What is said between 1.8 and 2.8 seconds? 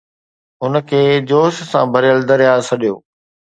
ڀريل درياهه